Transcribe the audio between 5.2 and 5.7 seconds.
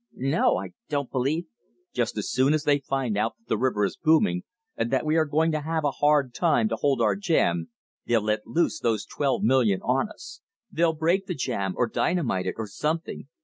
going to